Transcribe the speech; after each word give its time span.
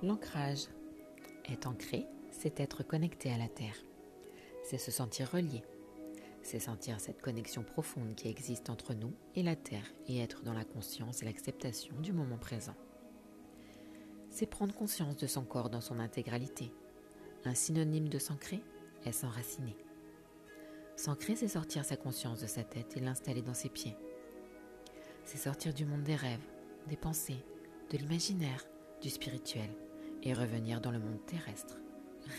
L'ancrage. 0.00 0.68
Être 1.50 1.66
ancré, 1.66 2.06
c'est 2.30 2.60
être 2.60 2.84
connecté 2.84 3.32
à 3.32 3.36
la 3.36 3.48
Terre. 3.48 3.74
C'est 4.62 4.78
se 4.78 4.92
sentir 4.92 5.28
relié. 5.32 5.64
C'est 6.40 6.60
sentir 6.60 7.00
cette 7.00 7.20
connexion 7.20 7.64
profonde 7.64 8.14
qui 8.14 8.28
existe 8.28 8.70
entre 8.70 8.94
nous 8.94 9.12
et 9.34 9.42
la 9.42 9.56
Terre 9.56 9.92
et 10.06 10.20
être 10.20 10.44
dans 10.44 10.52
la 10.52 10.64
conscience 10.64 11.20
et 11.20 11.24
l'acceptation 11.24 11.98
du 12.00 12.12
moment 12.12 12.38
présent. 12.38 12.76
C'est 14.30 14.46
prendre 14.46 14.72
conscience 14.72 15.16
de 15.16 15.26
son 15.26 15.42
corps 15.42 15.68
dans 15.68 15.80
son 15.80 15.98
intégralité. 15.98 16.70
Un 17.44 17.54
synonyme 17.54 18.08
de 18.08 18.20
s'ancrer 18.20 18.62
est 19.04 19.10
s'enraciner. 19.10 19.76
S'ancrer, 20.94 21.34
c'est 21.34 21.48
sortir 21.48 21.84
sa 21.84 21.96
conscience 21.96 22.40
de 22.40 22.46
sa 22.46 22.62
tête 22.62 22.96
et 22.96 23.00
l'installer 23.00 23.42
dans 23.42 23.52
ses 23.52 23.68
pieds. 23.68 23.96
C'est 25.24 25.38
sortir 25.38 25.74
du 25.74 25.84
monde 25.84 26.04
des 26.04 26.14
rêves, 26.14 26.46
des 26.86 26.96
pensées, 26.96 27.44
de 27.90 27.98
l'imaginaire, 27.98 28.64
du 29.00 29.10
spirituel 29.10 29.70
et 30.22 30.32
revenir 30.32 30.80
dans 30.80 30.90
le 30.90 30.98
monde 30.98 31.24
terrestre, 31.26 31.78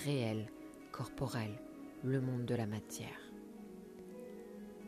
réel, 0.05 0.51
corporel, 0.91 1.51
le 2.03 2.21
monde 2.21 2.45
de 2.45 2.55
la 2.55 2.65
matière. 2.65 3.19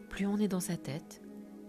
Plus 0.10 0.26
on 0.26 0.38
est 0.38 0.48
dans 0.48 0.60
sa 0.60 0.78
tête, 0.78 1.22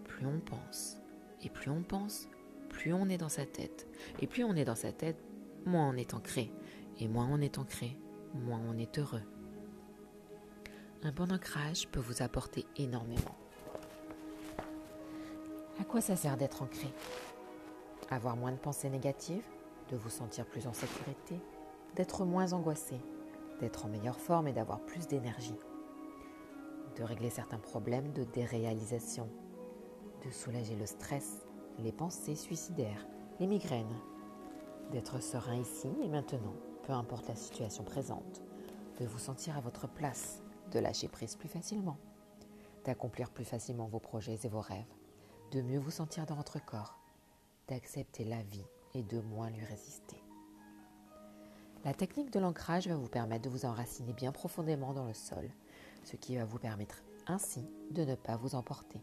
plus 0.05 0.27
on 0.27 0.41
pense. 0.41 0.99
Et 1.45 1.49
plus 1.49 1.71
on 1.71 1.83
pense, 1.83 2.29
plus 2.69 2.93
on 2.93 3.09
est 3.09 3.19
dans 3.19 3.29
sa 3.29 3.47
tête. 3.47 3.89
Et 4.21 4.27
plus 4.27 4.45
on 4.45 4.55
est 4.55 4.65
dans 4.65 4.75
sa 4.75 4.93
tête, 4.93 5.17
moins 5.65 5.89
on 5.89 5.95
est 5.95 6.15
ancré. 6.15 6.53
Et 6.99 7.09
moins 7.09 7.29
on 7.31 7.41
est 7.41 7.59
ancré, 7.59 7.97
moins 8.35 8.61
on 8.69 8.79
est 8.79 8.99
heureux. 8.99 9.23
Un 11.03 11.11
bon 11.11 11.33
ancrage 11.33 11.89
peut 11.89 12.01
vous 12.01 12.23
apporter 12.23 12.65
énormément. 12.77 13.37
À 15.81 15.85
quoi 15.85 16.01
ça 16.01 16.15
sert 16.15 16.37
d'être 16.37 16.63
ancré? 16.63 16.89
Avoir 18.11 18.37
moins 18.37 18.53
de 18.53 18.59
pensées 18.59 18.91
négatives? 18.91 19.47
De 19.93 19.99
vous 19.99 20.09
sentir 20.09 20.47
plus 20.47 20.67
en 20.67 20.73
sécurité 20.73 21.39
D'être 21.97 22.25
moins 22.25 22.55
angoissé 22.55 22.99
D'être 23.61 23.85
en 23.85 23.91
meilleure 23.91 24.19
forme 24.19 24.49
et 24.49 24.55
d'avoir 24.55 24.81
plus 24.81 25.07
d'énergie. 25.07 25.59
De 26.97 27.03
régler 27.03 27.29
certains 27.29 27.59
problèmes 27.59 28.11
de 28.15 28.25
déréalisation 28.25 29.29
De 30.25 30.31
soulager 30.31 30.77
le 30.77 30.87
stress, 30.87 31.47
les 31.79 31.93
pensées 31.93 32.37
suicidaires, 32.37 33.07
les 33.39 33.47
migraines. 33.47 34.01
D'être 34.93 35.23
serein 35.23 35.57
ici 35.57 35.91
et 36.03 36.09
maintenant, 36.09 36.55
peu 36.85 36.95
importe 36.95 37.29
la 37.29 37.37
situation 37.37 37.85
présente. 37.85 38.41
De 38.99 39.05
vous 39.05 39.19
sentir 39.19 39.59
à 39.59 39.61
votre 39.61 39.87
place 39.87 40.43
de 40.71 40.79
lâcher 40.79 41.09
prise 41.09 41.37
plus 41.37 41.51
facilement, 41.51 41.99
d'accomplir 42.87 43.29
plus 43.29 43.45
facilement 43.45 43.89
vos 43.89 44.01
projets 44.01 44.39
et 44.45 44.49
vos 44.49 44.61
rêves, 44.61 44.95
de 45.51 45.61
mieux 45.61 45.79
vous 45.79 45.91
sentir 45.91 46.25
dans 46.25 46.37
votre 46.37 46.65
corps, 46.65 46.99
d'accepter 47.69 48.25
la 48.25 48.41
vie 48.43 48.65
et 48.95 49.03
de 49.03 49.21
moins 49.21 49.51
lui 49.51 49.65
résister. 49.65 50.17
La 51.85 51.95
technique 51.95 52.33
de 52.33 52.39
l'ancrage 52.39 52.87
va 52.87 52.97
vous 52.97 53.09
permettre 53.09 53.45
de 53.45 53.51
vous 53.51 53.65
enraciner 53.65 54.13
bien 54.13 54.31
profondément 54.31 54.93
dans 54.93 55.07
le 55.07 55.15
sol, 55.15 55.51
ce 56.05 56.17
qui 56.17 56.37
va 56.37 56.45
vous 56.45 56.59
permettre 56.59 57.03
ainsi 57.27 57.65
de 57.91 58.05
ne 58.05 58.15
pas 58.15 58.37
vous 58.37 58.55
emporter, 58.55 59.01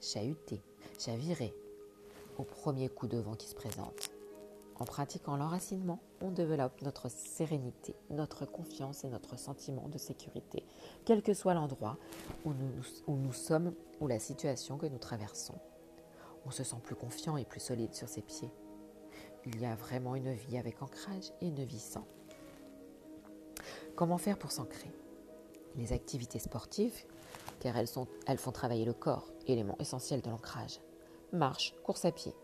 chahuter, 0.00 0.62
chavirer 0.98 1.54
au 2.38 2.44
premier 2.44 2.88
coup 2.88 3.08
de 3.08 3.18
vent 3.18 3.34
qui 3.34 3.48
se 3.48 3.54
présente. 3.54 4.10
En 4.78 4.84
pratiquant 4.84 5.36
l'enracinement, 5.36 6.00
on 6.20 6.30
développe 6.30 6.82
notre 6.82 7.10
sérénité, 7.10 7.96
notre 8.10 8.44
confiance 8.44 9.04
et 9.04 9.08
notre 9.08 9.38
sentiment 9.38 9.88
de 9.88 9.96
sécurité, 9.96 10.64
quel 11.06 11.22
que 11.22 11.32
soit 11.32 11.54
l'endroit 11.54 11.96
où 12.44 12.52
nous, 12.52 12.84
où 13.06 13.16
nous 13.16 13.32
sommes 13.32 13.74
ou 14.00 14.06
la 14.06 14.18
situation 14.18 14.76
que 14.76 14.86
nous 14.86 14.98
traversons. 14.98 15.58
On 16.44 16.50
se 16.50 16.62
sent 16.62 16.76
plus 16.84 16.94
confiant 16.94 17.38
et 17.38 17.46
plus 17.46 17.60
solide 17.60 17.94
sur 17.94 18.08
ses 18.08 18.20
pieds. 18.20 18.50
Il 19.46 19.60
y 19.60 19.64
a 19.64 19.76
vraiment 19.76 20.16
une 20.16 20.32
vie 20.32 20.58
avec 20.58 20.82
ancrage 20.82 21.32
et 21.40 21.46
une 21.46 21.64
vie 21.64 21.78
sans. 21.78 22.04
Comment 23.94 24.18
faire 24.18 24.38
pour 24.38 24.50
s'ancrer? 24.50 24.90
Les 25.76 25.92
activités 25.92 26.40
sportives, 26.40 27.04
car 27.60 27.76
elles, 27.76 27.86
sont, 27.86 28.08
elles 28.26 28.38
font 28.38 28.50
travailler 28.50 28.84
le 28.84 28.92
corps, 28.92 29.30
élément 29.46 29.76
essentiel 29.78 30.20
de 30.20 30.30
l'ancrage. 30.30 30.80
Marche, 31.32 31.74
course 31.84 32.04
à 32.04 32.12
pied. 32.12 32.34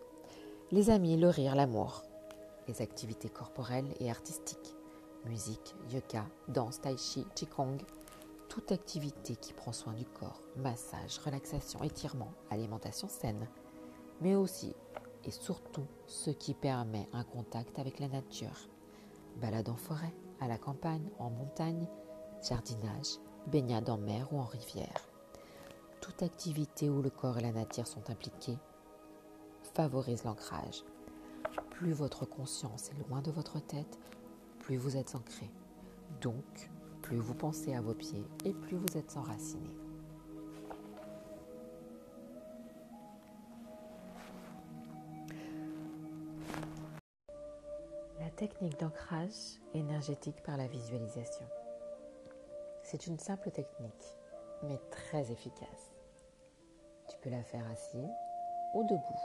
Les 0.70 0.91
amis, 0.91 1.16
le 1.16 1.28
rire, 1.28 1.56
l'amour, 1.56 2.04
les 2.68 2.82
activités 2.82 3.28
corporelles 3.28 3.92
et 3.98 4.08
artistiques, 4.08 4.74
musique, 5.24 5.74
yoga, 5.91 6.24
danse, 6.48 6.80
tai 6.80 6.96
chi, 6.96 7.26
qigong, 7.34 7.78
toute 8.48 8.70
activité 8.70 9.34
qui 9.34 9.52
prend 9.52 9.72
soin 9.72 9.92
du 9.92 10.04
corps, 10.04 10.41
massage, 10.56 11.18
relaxation, 11.24 11.82
étirement, 11.82 12.32
alimentation 12.50 13.08
saine, 13.08 13.48
mais 14.20 14.36
aussi 14.36 14.74
et 15.25 15.31
surtout 15.31 15.87
ce 16.06 16.31
qui 16.31 16.55
permet 16.55 17.09
un 17.12 17.25
contact 17.25 17.78
avec 17.78 17.99
la 17.99 18.09
nature. 18.09 18.69
Balade 19.41 19.69
en 19.69 19.77
forêt, 19.77 20.15
à 20.41 20.49
la 20.49 20.59
campagne, 20.59 21.09
en 21.19 21.31
montagne, 21.31 21.87
jardinage, 22.47 23.19
baignade 23.47 23.88
en 23.88 23.99
mer 23.99 24.33
ou 24.33 24.38
en 24.38 24.44
rivière. 24.44 25.09
Toute 26.00 26.22
activité 26.22 26.91
où 26.91 27.00
le 27.00 27.10
corps 27.10 27.38
et 27.38 27.43
la 27.43 27.53
nature 27.53 27.87
sont 27.87 28.10
impliqués 28.10 28.59
favorise 29.75 30.25
l'ancrage, 30.25 30.84
plus 31.71 31.93
votre 31.93 32.27
conscience 32.27 32.91
est 32.91 33.09
loin 33.09 33.22
de 33.22 33.31
votre 33.31 33.60
tête, 33.60 33.99
plus 34.60 34.77
vous 34.77 34.97
êtes 34.97 35.15
ancré. 35.15 35.50
Donc, 36.21 36.71
plus 37.00 37.19
vous 37.19 37.34
pensez 37.34 37.75
à 37.75 37.81
vos 37.81 37.94
pieds 37.94 38.25
et 38.44 38.53
plus 38.53 38.77
vous 38.77 38.97
êtes 38.97 39.16
enraciné. 39.16 39.71
Technique 48.48 48.80
d'ancrage 48.80 49.60
énergétique 49.72 50.42
par 50.42 50.56
la 50.56 50.66
visualisation. 50.66 51.47
C'est 52.82 53.06
une 53.06 53.20
simple 53.20 53.53
technique, 53.53 54.19
mais 54.64 54.78
très 54.91 55.30
efficace. 55.30 55.94
Tu 57.08 57.16
peux 57.19 57.30
la 57.30 57.44
faire 57.44 57.64
assis 57.70 58.04
ou 58.75 58.82
debout. 58.82 59.20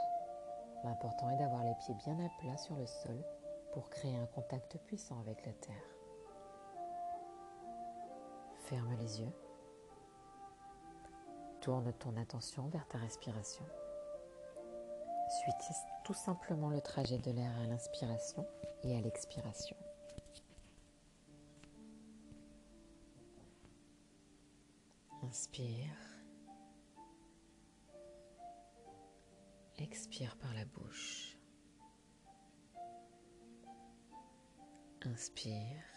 L'important 0.83 1.31
est 1.31 1.37
d'avoir 1.37 1.63
les 1.63 1.73
pieds 1.79 1.95
bien 1.95 2.15
à 2.23 2.29
plat 2.39 2.57
sur 2.57 2.75
le 2.75 2.85
sol 2.85 3.25
pour 3.73 3.89
créer 3.89 4.15
un 4.15 4.27
contact 4.27 4.77
puissant 4.85 5.19
avec 5.21 5.43
la 5.47 5.53
terre. 5.53 5.89
Ferme 8.65 8.93
les 8.99 9.21
yeux. 9.21 9.33
Tourne 11.59 11.91
ton 11.93 12.15
attention 12.17 12.67
vers 12.67 12.87
ta 12.87 12.99
respiration. 12.99 13.65
Suis 15.29 15.51
tout 16.05 16.13
simplement 16.13 16.69
le 16.69 16.79
trajet 16.79 17.17
de 17.17 17.31
l'air 17.31 17.51
à 17.59 17.65
l'inspiration 17.65 18.47
et 18.83 18.95
à 18.95 19.01
l'expiration. 19.01 19.75
Inspire. 25.23 25.97
Expire 29.77 30.37
par 30.37 30.53
la 30.53 30.63
bouche. 30.65 31.37
Inspire. 35.03 35.96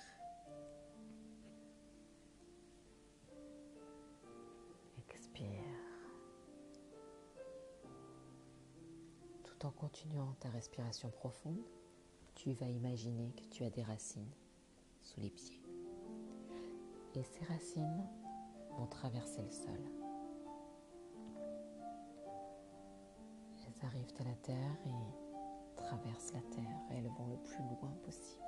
En 9.62 9.70
continuant 9.70 10.34
ta 10.40 10.48
respiration 10.48 11.10
profonde, 11.10 11.62
tu 12.34 12.52
vas 12.52 12.66
imaginer 12.66 13.32
que 13.32 13.44
tu 13.54 13.64
as 13.64 13.70
des 13.70 13.82
racines 13.82 14.32
sous 15.02 15.20
les 15.20 15.30
pieds. 15.30 15.60
Et 17.14 17.22
ces 17.22 17.44
racines 17.44 18.06
vont 18.78 18.86
traverser 18.86 19.42
le 19.42 19.50
sol. 19.50 20.00
arrivent 23.82 24.14
à 24.18 24.24
la 24.24 24.34
terre 24.36 24.76
et 24.86 25.76
traversent 25.76 26.32
la 26.32 26.42
terre. 26.54 26.80
Elles 26.90 27.10
vont 27.18 27.26
le 27.28 27.36
plus 27.38 27.62
loin 27.64 27.92
possible. 28.04 28.44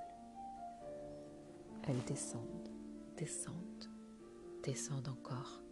Elles 1.84 2.04
descendent, 2.04 2.70
descendent, 3.16 3.88
descendent 4.62 5.08
encore. 5.08 5.62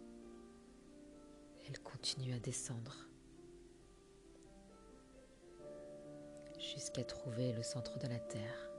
Elles 1.67 1.79
continuent 1.79 2.35
à 2.35 2.39
descendre 2.39 3.07
jusqu'à 6.73 7.03
trouver 7.03 7.51
le 7.51 7.63
centre 7.63 7.99
de 7.99 8.07
la 8.07 8.19
terre, 8.19 8.69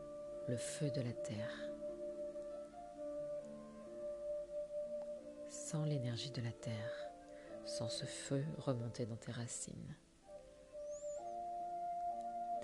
le 0.48 0.56
feu 0.56 0.90
de 0.90 1.00
la 1.02 1.12
terre. 1.12 1.50
Sans 5.48 5.84
l'énergie 5.84 6.30
de 6.30 6.40
la 6.40 6.52
terre, 6.52 7.10
sans 7.64 7.88
ce 7.88 8.06
feu 8.06 8.44
remonter 8.58 9.04
dans 9.04 9.16
tes 9.16 9.32
racines. 9.32 9.96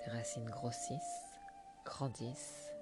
Tes 0.03 0.09
racines 0.09 0.49
grossissent, 0.49 1.39
grandissent. 1.85 2.73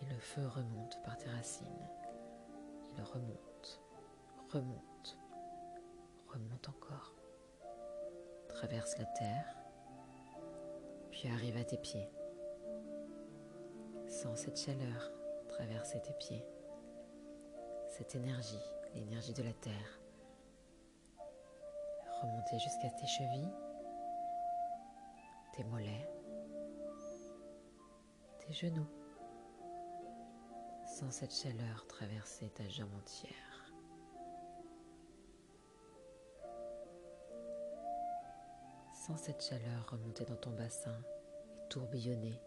Et 0.00 0.04
le 0.06 0.18
feu 0.18 0.46
remonte 0.46 1.02
par 1.02 1.16
tes 1.16 1.28
racines. 1.30 1.88
Il 2.94 3.02
remonte, 3.02 3.80
remonte, 4.52 4.85
Traverse 8.56 8.96
la 8.96 9.04
terre, 9.04 9.54
puis 11.10 11.28
arrive 11.28 11.58
à 11.58 11.64
tes 11.64 11.76
pieds. 11.76 12.08
Sens 14.08 14.38
cette 14.38 14.58
chaleur 14.58 15.12
traverser 15.46 16.00
tes 16.00 16.14
pieds, 16.14 16.42
cette 17.90 18.14
énergie, 18.14 18.64
l'énergie 18.94 19.34
de 19.34 19.42
la 19.42 19.52
terre, 19.52 20.00
remonter 22.22 22.58
jusqu'à 22.58 22.88
tes 22.88 23.06
chevilles, 23.06 23.52
tes 25.52 25.64
mollets, 25.64 26.08
tes 28.38 28.54
genoux. 28.54 28.88
Sens 30.86 31.16
cette 31.16 31.34
chaleur 31.34 31.86
traverser 31.88 32.48
ta 32.48 32.66
jambe 32.70 32.94
entière. 32.94 33.35
Sens 39.06 39.20
cette 39.20 39.40
chaleur 39.40 39.88
remonter 39.88 40.24
dans 40.24 40.34
ton 40.34 40.50
bassin 40.50 40.98
et 41.54 41.68
tourbillonner 41.68 42.42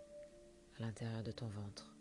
à 0.77 0.81
l'intérieur 0.81 1.23
de 1.23 1.31
ton 1.31 1.47
ventre. 1.47 1.95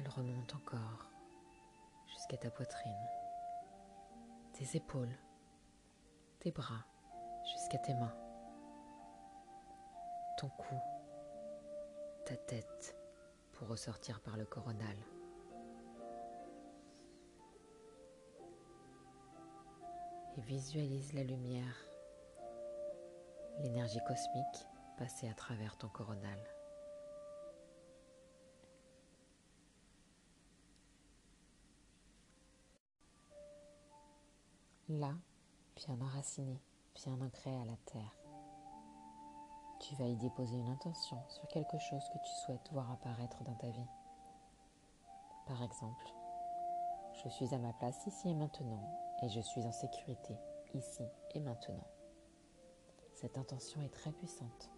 Elle 0.00 0.08
remonte 0.08 0.54
encore 0.54 1.10
jusqu'à 2.06 2.38
ta 2.38 2.50
poitrine, 2.50 3.06
tes 4.54 4.78
épaules, 4.78 5.14
tes 6.40 6.52
bras, 6.52 6.86
jusqu'à 7.52 7.76
tes 7.76 7.92
mains, 7.92 8.16
ton 10.38 10.48
cou, 10.48 10.80
ta 12.24 12.36
tête 12.38 12.96
pour 13.52 13.68
ressortir 13.68 14.22
par 14.22 14.38
le 14.38 14.46
coronal. 14.46 14.96
Et 20.36 20.40
visualise 20.40 21.12
la 21.12 21.24
lumière, 21.24 21.76
l'énergie 23.60 24.00
cosmique 24.06 24.66
passer 24.96 25.28
à 25.28 25.34
travers 25.34 25.76
ton 25.76 25.88
coronal. 25.88 26.38
Là, 34.88 35.14
bien 35.76 36.00
enraciné, 36.00 36.62
bien 36.94 37.20
ancré 37.20 37.54
à 37.54 37.64
la 37.64 37.76
terre, 37.84 38.16
tu 39.80 39.94
vas 39.96 40.06
y 40.06 40.16
déposer 40.16 40.56
une 40.56 40.68
intention 40.68 41.18
sur 41.28 41.46
quelque 41.48 41.78
chose 41.78 42.08
que 42.12 42.18
tu 42.18 42.32
souhaites 42.44 42.72
voir 42.72 42.90
apparaître 42.90 43.42
dans 43.44 43.56
ta 43.56 43.68
vie. 43.68 43.90
Par 45.46 45.62
exemple, 45.62 46.06
je 47.22 47.28
suis 47.28 47.54
à 47.54 47.58
ma 47.58 47.72
place 47.74 48.06
ici 48.06 48.30
et 48.30 48.34
maintenant 48.34 49.01
et 49.22 49.28
je 49.28 49.40
suis 49.40 49.62
en 49.62 49.72
sécurité 49.72 50.36
ici 50.74 51.04
et 51.34 51.40
maintenant. 51.40 51.86
Cette 53.14 53.38
intention 53.38 53.80
est 53.82 53.92
très 53.94 54.12
puissante. 54.12 54.70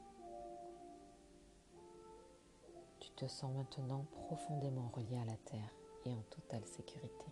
Tu 3.01 3.11
te 3.11 3.27
sens 3.27 3.55
maintenant 3.55 4.07
profondément 4.13 4.91
relié 4.95 5.19
à 5.19 5.25
la 5.25 5.37
terre 5.37 5.75
et 6.05 6.13
en 6.13 6.23
totale 6.31 6.65
sécurité. 6.67 7.27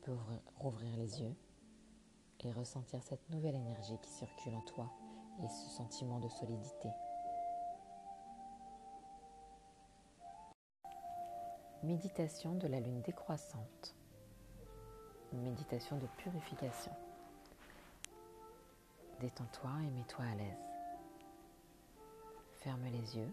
peux 0.00 0.16
rouvrir 0.56 0.96
les 0.96 1.20
yeux 1.20 1.34
et 2.40 2.52
ressentir 2.52 3.02
cette 3.02 3.28
nouvelle 3.30 3.54
énergie 3.54 3.98
qui 4.02 4.10
circule 4.10 4.54
en 4.54 4.62
toi 4.62 4.90
et 5.42 5.48
ce 5.48 5.76
sentiment 5.76 6.20
de 6.20 6.28
solidité. 6.28 6.88
Méditation 11.82 12.54
de 12.56 12.66
la 12.66 12.78
lune 12.78 13.00
décroissante. 13.00 13.94
Méditation 15.32 15.96
de 15.96 16.06
purification. 16.18 16.92
Détends-toi 19.18 19.70
et 19.86 19.90
mets-toi 19.90 20.24
à 20.26 20.34
l'aise. 20.34 20.68
Ferme 22.60 22.84
les 22.84 23.16
yeux 23.16 23.32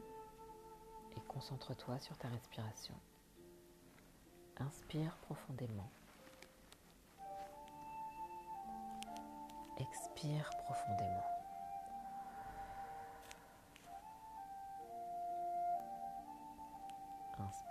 et 1.17 1.21
concentre-toi 1.27 1.99
sur 1.99 2.15
ta 2.17 2.29
respiration. 2.29 2.93
Inspire 4.59 5.17
profondément. 5.23 5.89
Expire 9.77 10.49
profondément. 10.63 11.36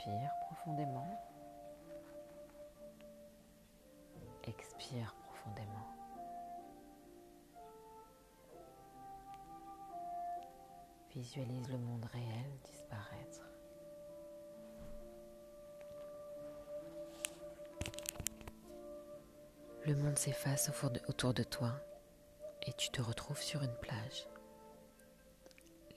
Inspire 0.06 0.30
profondément. 0.40 1.18
Expire 4.44 5.16
profondément. 5.24 5.86
Visualise 11.10 11.68
le 11.70 11.78
monde 11.78 12.04
réel 12.04 12.58
disparaître. 12.64 13.50
Le 19.86 19.96
monde 19.96 20.18
s'efface 20.18 20.70
autour 21.08 21.34
de 21.34 21.42
toi 21.42 21.72
et 22.62 22.72
tu 22.74 22.90
te 22.90 23.02
retrouves 23.02 23.42
sur 23.42 23.62
une 23.62 23.76
plage. 23.76 24.28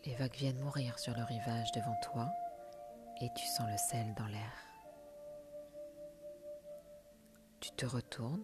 Les 0.06 0.16
vagues 0.16 0.36
viennent 0.36 0.62
mourir 0.62 0.98
sur 0.98 1.16
le 1.16 1.24
rivage 1.24 1.72
devant 1.74 1.96
toi 2.02 2.32
et 3.22 3.30
tu 3.36 3.46
sens 3.46 3.70
le 3.70 3.78
sel 3.78 4.14
dans 4.16 4.28
l'air. 4.28 4.52
Tu 7.60 7.72
te 7.72 7.86
retournes 7.86 8.44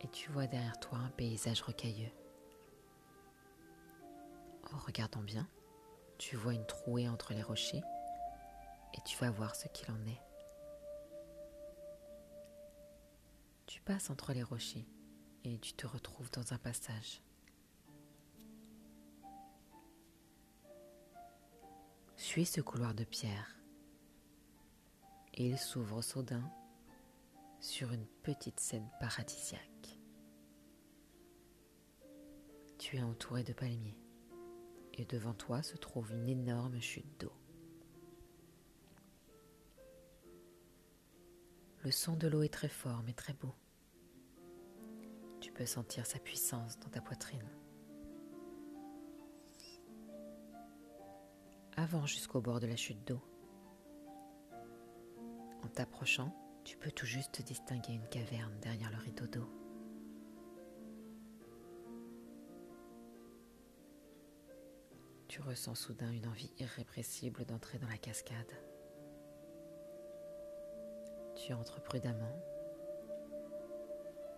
et 0.00 0.08
tu 0.08 0.30
vois 0.30 0.46
derrière 0.46 0.78
toi 0.78 0.98
un 0.98 1.10
paysage 1.10 1.62
rocailleux. 1.62 2.12
En 4.72 4.78
regardant 4.78 5.22
bien, 5.22 5.48
tu 6.18 6.36
vois 6.36 6.54
une 6.54 6.66
trouée 6.66 7.08
entre 7.08 7.32
les 7.32 7.42
rochers 7.42 7.82
et 8.94 9.00
tu 9.04 9.16
vas 9.18 9.30
voir 9.30 9.54
ce 9.56 9.68
qu'il 9.68 9.90
en 9.90 10.06
est. 10.06 10.20
Tu 13.66 13.80
passes 13.80 14.10
entre 14.10 14.32
les 14.32 14.42
rochers 14.42 14.86
et 15.44 15.58
tu 15.58 15.72
te 15.72 15.86
retrouves 15.86 16.30
dans 16.30 16.52
un 16.52 16.58
passage. 16.58 17.22
Suis 22.34 22.46
ce 22.46 22.60
couloir 22.60 22.94
de 22.94 23.04
pierre 23.04 23.54
et 25.34 25.46
il 25.46 25.56
s'ouvre 25.56 26.02
soudain 26.02 26.42
sur 27.60 27.92
une 27.92 28.08
petite 28.24 28.58
scène 28.58 28.90
paradisiaque. 28.98 30.00
Tu 32.76 32.96
es 32.96 33.02
entouré 33.02 33.44
de 33.44 33.52
palmiers 33.52 33.96
et 34.94 35.04
devant 35.04 35.34
toi 35.34 35.62
se 35.62 35.76
trouve 35.76 36.10
une 36.10 36.28
énorme 36.28 36.80
chute 36.80 37.20
d'eau. 37.20 37.32
Le 41.84 41.92
son 41.92 42.16
de 42.16 42.26
l'eau 42.26 42.42
est 42.42 42.52
très 42.52 42.68
fort 42.68 43.04
mais 43.06 43.12
très 43.12 43.34
beau 43.34 43.54
peux 45.54 45.66
sentir 45.66 46.04
sa 46.04 46.18
puissance 46.18 46.78
dans 46.80 46.88
ta 46.88 47.00
poitrine. 47.00 47.48
Avance 51.76 52.10
jusqu'au 52.10 52.40
bord 52.40 52.60
de 52.60 52.68
la 52.68 52.76
chute 52.76 53.04
d'eau. 53.04 53.20
En 55.64 55.68
t'approchant, 55.68 56.32
tu 56.62 56.76
peux 56.76 56.92
tout 56.92 57.06
juste 57.06 57.42
distinguer 57.42 57.94
une 57.94 58.08
caverne 58.08 58.56
derrière 58.60 58.92
le 58.92 58.98
rideau 58.98 59.26
d'eau. 59.26 59.50
Tu 65.26 65.40
ressens 65.40 65.74
soudain 65.74 66.12
une 66.12 66.28
envie 66.28 66.52
irrépressible 66.58 67.44
d'entrer 67.44 67.78
dans 67.78 67.88
la 67.88 67.98
cascade. 67.98 68.52
Tu 71.34 71.52
entres 71.52 71.82
prudemment 71.82 72.40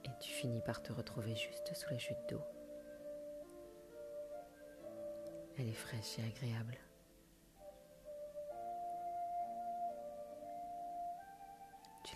et 0.04 0.10
tu 0.20 0.30
finis 0.32 0.62
par 0.62 0.82
te 0.82 0.90
retrouver 0.94 1.36
juste 1.36 1.74
sous 1.74 1.90
la 1.90 1.98
chute 1.98 2.16
d'eau. 2.30 2.40
Elle 5.58 5.68
est 5.68 5.74
fraîche 5.74 6.18
et 6.18 6.22
agréable. 6.22 6.78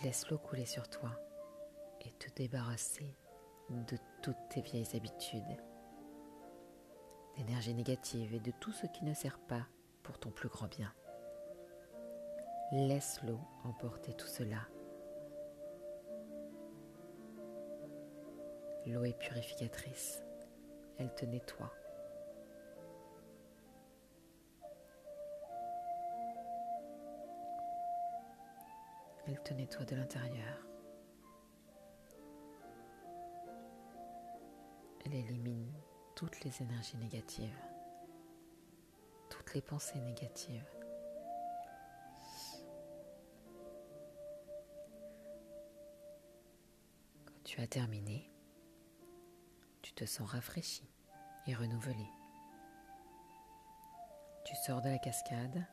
Tu 0.01 0.07
laisses 0.07 0.29
l'eau 0.31 0.39
couler 0.39 0.65
sur 0.65 0.89
toi 0.89 1.11
et 2.03 2.11
te 2.13 2.27
débarrasser 2.35 3.15
de 3.69 3.97
toutes 4.23 4.49
tes 4.49 4.61
vieilles 4.61 4.95
habitudes, 4.95 5.61
d'énergie 7.37 7.75
négative 7.75 8.33
et 8.33 8.39
de 8.39 8.51
tout 8.59 8.71
ce 8.71 8.87
qui 8.87 9.05
ne 9.05 9.13
sert 9.13 9.37
pas 9.47 9.67
pour 10.01 10.19
ton 10.19 10.31
plus 10.31 10.49
grand 10.49 10.65
bien. 10.65 10.91
Laisse 12.71 13.21
l'eau 13.27 13.39
emporter 13.63 14.15
tout 14.15 14.27
cela 14.27 14.67
L'eau 18.87 19.03
est 19.03 19.19
purificatrice. 19.19 20.23
Elle 20.97 21.13
te 21.13 21.25
nettoie. 21.25 21.71
Elle 29.31 29.41
te 29.43 29.53
nettoie 29.53 29.85
de 29.85 29.95
l'intérieur. 29.95 30.67
Elle 35.05 35.13
élimine 35.13 35.71
toutes 36.15 36.43
les 36.43 36.61
énergies 36.61 36.97
négatives, 36.97 37.57
toutes 39.29 39.53
les 39.53 39.61
pensées 39.61 40.01
négatives. 40.01 40.69
Quand 47.25 47.43
tu 47.45 47.61
as 47.61 47.67
terminé, 47.67 48.29
tu 49.81 49.93
te 49.93 50.03
sens 50.03 50.29
rafraîchi 50.29 50.93
et 51.47 51.55
renouvelé. 51.55 52.05
Tu 54.43 54.55
sors 54.57 54.81
de 54.81 54.89
la 54.89 54.99
cascade 54.99 55.65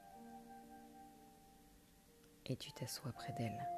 et 2.49 2.57
tu 2.57 2.73
t'assois 2.73 3.13
près 3.13 3.33
d'elle. 3.35 3.69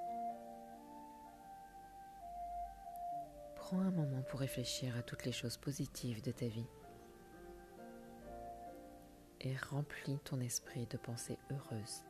Prends 3.56 3.80
un 3.80 3.90
moment 3.90 4.22
pour 4.22 4.40
réfléchir 4.40 4.96
à 4.96 5.02
toutes 5.02 5.24
les 5.24 5.32
choses 5.32 5.56
positives 5.56 6.22
de 6.22 6.32
ta 6.32 6.46
vie 6.46 6.68
et 9.40 9.56
remplis 9.56 10.18
ton 10.20 10.40
esprit 10.40 10.86
de 10.86 10.98
pensées 10.98 11.38
heureuses 11.50 12.04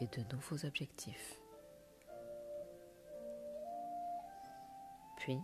et 0.00 0.06
de 0.06 0.22
nouveaux 0.32 0.64
objectifs. 0.66 1.38
Puis, 5.16 5.38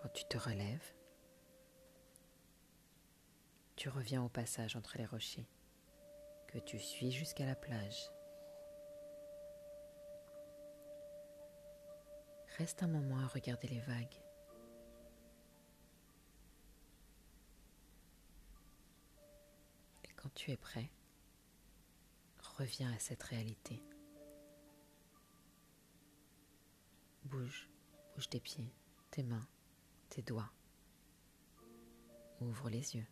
quand 0.00 0.08
tu 0.14 0.24
te 0.24 0.38
relèves, 0.38 0.94
tu 3.76 3.88
reviens 3.88 4.22
au 4.22 4.28
passage 4.28 4.76
entre 4.76 4.96
les 4.98 5.06
rochers 5.06 5.48
que 6.48 6.58
tu 6.58 6.78
suis 6.78 7.10
jusqu'à 7.10 7.44
la 7.44 7.56
plage. 7.56 8.10
Reste 12.58 12.84
un 12.84 12.88
moment 12.88 13.18
à 13.18 13.26
regarder 13.26 13.66
les 13.66 13.80
vagues. 13.80 14.22
Et 20.04 20.12
quand 20.14 20.32
tu 20.34 20.52
es 20.52 20.56
prêt, 20.56 20.88
reviens 22.56 22.92
à 22.92 22.98
cette 22.98 23.22
réalité. 23.24 23.82
Bouge, 27.24 27.68
bouge 28.14 28.28
tes 28.28 28.40
pieds, 28.40 28.72
tes 29.10 29.24
mains, 29.24 29.46
tes 30.08 30.22
doigts. 30.22 30.52
Ouvre 32.40 32.68
les 32.68 32.94
yeux. 32.94 33.06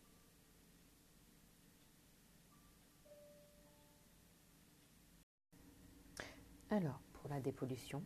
Alors, 6.70 7.00
pour 7.12 7.28
la 7.28 7.40
dépollution, 7.40 8.04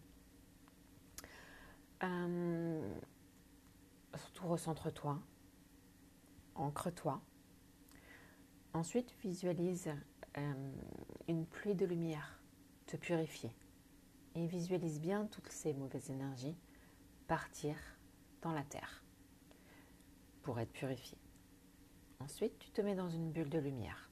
euh, 2.03 2.99
surtout 4.15 4.49
recentre-toi, 4.49 5.21
ancre-toi. 6.55 7.21
Ensuite, 8.73 9.15
visualise 9.23 9.91
euh, 10.37 10.73
une 11.29 11.47
pluie 11.47 11.75
de 11.75 11.87
lumière 11.87 12.41
te 12.87 12.97
purifier. 12.97 13.50
Et 14.35 14.47
visualise 14.47 15.00
bien 15.00 15.26
toutes 15.26 15.49
ces 15.49 15.73
mauvaises 15.73 16.11
énergies 16.11 16.57
partir 17.26 17.75
dans 18.43 18.53
la 18.53 18.62
terre 18.62 19.03
pour 20.43 20.61
être 20.61 20.73
purifié. 20.73 21.19
Ensuite, 22.21 22.59
tu 22.59 22.71
te 22.71 22.81
mets 22.81 22.95
dans 22.95 23.09
une 23.09 23.33
bulle 23.33 23.49
de 23.49 23.59
lumière. 23.59 24.11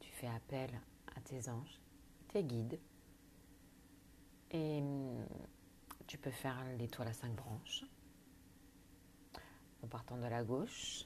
Tu 0.00 0.10
fais 0.10 0.28
appel 0.28 0.70
à 1.16 1.20
tes 1.20 1.48
anges, 1.48 1.80
tes 2.28 2.42
guides, 2.42 2.78
et 4.50 4.82
tu 6.06 6.18
peux 6.18 6.30
faire 6.30 6.56
l'étoile 6.78 7.08
à 7.08 7.12
cinq 7.12 7.34
branches 7.34 7.84
en 9.82 9.86
partant 9.86 10.16
de 10.16 10.26
la 10.26 10.42
gauche 10.42 11.04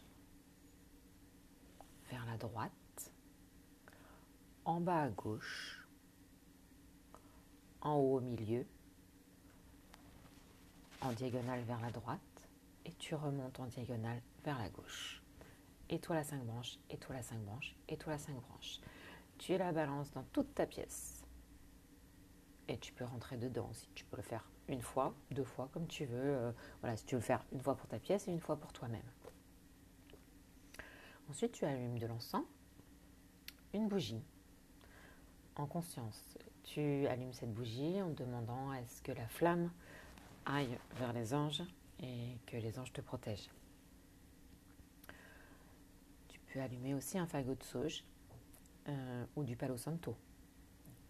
vers 2.11 2.25
la 2.26 2.37
droite, 2.37 3.12
en 4.64 4.81
bas 4.81 5.02
à 5.02 5.09
gauche, 5.11 5.87
en 7.81 7.95
haut 7.95 8.17
au 8.17 8.21
milieu, 8.21 8.67
en 11.00 11.12
diagonale 11.12 11.62
vers 11.62 11.81
la 11.81 11.90
droite 11.90 12.21
et 12.85 12.93
tu 12.95 13.14
remontes 13.14 13.61
en 13.61 13.67
diagonale 13.67 14.23
vers 14.45 14.59
la 14.59 14.69
gauche. 14.69 15.23
Étoile 15.90 16.19
à 16.19 16.25
cinq 16.25 16.45
branches, 16.45 16.78
étoile 16.90 17.19
à 17.19 17.23
cinq 17.23 17.40
branches, 17.40 17.76
étoile 17.88 18.17
à 18.17 18.19
cinq 18.19 18.35
branches. 18.40 18.81
Tu 19.38 19.57
la 19.57 19.73
balances 19.73 20.12
dans 20.12 20.25
toute 20.25 20.55
ta 20.55 20.67
pièce 20.67 21.25
et 22.67 22.78
tu 22.78 22.93
peux 22.93 23.05
rentrer 23.05 23.37
dedans 23.37 23.69
aussi. 23.71 23.88
Tu 23.95 24.05
peux 24.05 24.17
le 24.17 24.23
faire 24.23 24.49
une 24.69 24.83
fois, 24.83 25.15
deux 25.31 25.45
fois, 25.45 25.69
comme 25.73 25.87
tu 25.87 26.05
veux. 26.05 26.37
Euh, 26.37 26.53
voilà, 26.81 26.97
si 26.97 27.05
tu 27.05 27.15
veux 27.15 27.21
faire 27.21 27.45
une 27.53 27.61
fois 27.61 27.75
pour 27.77 27.89
ta 27.89 27.99
pièce 27.99 28.29
et 28.29 28.33
une 28.33 28.41
fois 28.41 28.57
pour 28.57 28.73
toi-même. 28.73 29.01
Ensuite, 31.31 31.53
tu 31.53 31.65
allumes 31.65 31.99
de 31.99 32.07
l'encens, 32.07 32.45
une 33.75 33.89
bougie, 33.89 34.23
en 35.57 35.67
conscience. 35.67 36.23
Tu 36.65 37.07
allumes 37.07 37.33
cette 37.33 37.53
bougie 37.53 38.01
en 38.01 38.11
demandant 38.11 38.71
à 38.71 38.85
ce 38.87 39.03
que 39.03 39.13
la 39.13 39.27
flamme 39.29 39.71
aille 40.47 40.79
vers 40.97 41.13
les 41.13 41.35
anges 41.35 41.63
et 42.03 42.37
que 42.47 42.57
les 42.57 42.79
anges 42.79 42.93
te 42.93 43.01
protègent. 43.01 43.51
Tu 46.29 46.41
peux 46.47 46.61
allumer 46.61 46.95
aussi 46.95 47.19
un 47.19 47.27
fagot 47.27 47.55
de 47.55 47.63
sauge 47.63 48.05
euh, 48.89 49.25
ou 49.37 49.45
du 49.45 49.57
palo 49.57 49.77
santo 49.77 50.17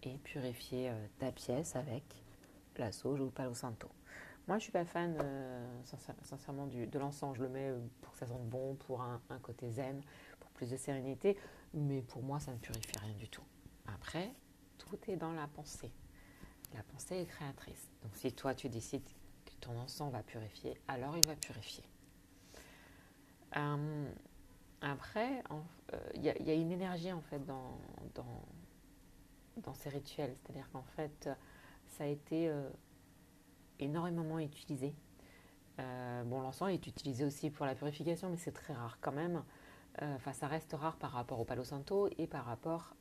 et 0.02 0.16
purifier 0.18 0.90
euh, 0.90 1.06
ta 1.18 1.32
pièce 1.32 1.76
avec 1.76 2.02
la 2.78 2.92
sauge 2.92 3.20
ou 3.20 3.32
le 3.36 3.54
santo. 3.54 3.88
Moi, 4.46 4.58
je 4.58 4.62
suis 4.62 4.72
pas 4.72 4.84
fan, 4.84 5.16
euh, 5.20 5.66
sincèrement, 6.22 6.66
du, 6.66 6.86
de 6.86 6.98
l'encens. 6.98 7.36
Je 7.36 7.42
le 7.42 7.48
mets 7.48 7.68
euh, 7.68 7.78
pour 8.00 8.12
que 8.12 8.18
ça 8.18 8.26
sente 8.26 8.48
bon, 8.48 8.76
pour 8.76 9.02
un, 9.02 9.20
côté 9.42 9.70
zen, 9.70 10.00
pour 10.40 10.50
plus 10.52 10.70
de 10.70 10.76
sérénité. 10.76 11.36
Mais 11.74 12.00
pour 12.00 12.22
moi, 12.22 12.40
ça 12.40 12.52
ne 12.52 12.58
purifie 12.58 12.98
rien 12.98 13.14
du 13.14 13.28
tout. 13.28 13.44
Après, 13.86 14.32
tout 14.78 14.98
est 15.08 15.16
dans 15.16 15.32
la 15.32 15.46
pensée. 15.48 15.92
La 16.74 16.82
pensée 16.82 17.16
est 17.16 17.26
créatrice. 17.26 17.90
Donc, 18.02 18.16
si 18.16 18.32
toi, 18.32 18.54
tu 18.54 18.68
décides 18.68 19.08
que 19.44 19.52
ton 19.60 19.78
encens 19.78 20.10
va 20.10 20.22
purifier, 20.22 20.80
alors 20.88 21.16
il 21.16 21.26
va 21.26 21.36
purifier. 21.36 21.84
après, 24.80 25.42
il 26.14 26.22
y, 26.22 26.50
a 26.50 26.54
une 26.54 26.72
énergie, 26.72 27.12
en 27.12 27.20
fait, 27.20 27.44
dans, 27.44 27.78
dans 28.14 28.42
dans 29.62 29.74
ces 29.74 29.88
rituels. 29.88 30.34
C'est-à-dire 30.36 30.68
qu'en 30.72 30.82
fait, 30.82 31.28
ça 31.98 32.04
a 32.04 32.06
été 32.06 32.48
euh, 32.48 32.68
énormément 33.80 34.38
utilisé. 34.38 34.94
Euh, 35.80 36.22
bon, 36.24 36.40
l'encens 36.40 36.70
est 36.70 36.86
utilisé 36.86 37.24
aussi 37.24 37.50
pour 37.50 37.66
la 37.66 37.74
purification, 37.74 38.30
mais 38.30 38.36
c'est 38.36 38.52
très 38.52 38.72
rare 38.72 38.98
quand 39.00 39.12
même. 39.12 39.42
Euh, 40.02 40.14
enfin, 40.14 40.32
ça 40.32 40.46
reste 40.46 40.72
rare 40.72 40.96
par 40.96 41.10
rapport 41.10 41.40
au 41.40 41.44
palo 41.44 41.64
santo 41.64 42.08
et 42.16 42.26
par 42.26 42.44
rapport 42.44 42.94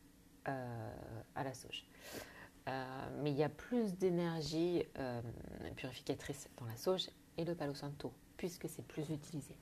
à 1.36 1.44
la 1.44 1.54
sauge. 1.54 1.86
mais 2.66 3.32
il 3.32 3.36
y 3.36 3.44
a 3.44 3.50
plus 3.50 3.98
d'énergie 3.98 4.82
purificatrice 5.76 6.50
dans 6.56 6.66
la 6.66 6.78
sauge 6.78 7.10
et 7.36 7.44
le 7.44 7.54
palo 7.54 7.74
santo, 7.74 8.14
puisque 8.38 8.70
c'est 8.70 8.88
plus 8.88 9.10
utilisé. 9.10 9.58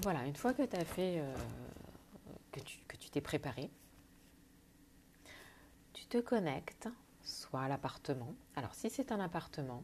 Voilà, 0.00 0.24
une 0.24 0.34
fois 0.34 0.54
que 0.54 0.62
tu 0.62 0.76
as 0.76 0.84
fait, 0.86 1.22
que 2.52 2.96
tu 2.96 3.10
t'es 3.10 3.20
préparé, 3.20 3.70
tu 6.08 6.18
te 6.18 6.22
connectes 6.22 6.88
soit 7.22 7.62
à 7.62 7.68
l'appartement. 7.68 8.34
Alors 8.54 8.74
si 8.74 8.90
c'est 8.90 9.10
un 9.12 9.20
appartement, 9.20 9.82